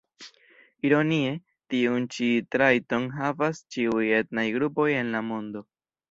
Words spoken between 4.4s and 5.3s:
grupoj en la